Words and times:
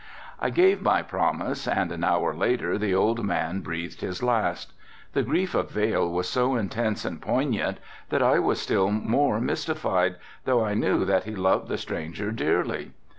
I 0.39 0.49
gave 0.49 0.81
my 0.81 1.03
promise 1.03 1.67
and 1.67 1.91
an 1.91 2.03
hour 2.03 2.33
later 2.33 2.75
the 2.79 2.91
old 2.95 3.23
man 3.23 3.59
breathed 3.59 4.01
his 4.01 4.23
last. 4.23 4.73
The 5.13 5.21
grief 5.21 5.53
of 5.53 5.69
Vail 5.69 6.09
was 6.09 6.27
so 6.27 6.55
intense 6.55 7.05
and 7.05 7.21
poignant 7.21 7.77
that 8.09 8.23
I 8.23 8.39
was 8.39 8.59
still 8.59 8.89
more 8.89 9.39
mystified, 9.39 10.15
though 10.45 10.65
I 10.65 10.73
knew 10.73 11.05
that 11.05 11.25
he 11.25 11.35
loved 11.35 11.67
the 11.67 11.77
stranger 11.77 12.31
dearly. 12.31 12.93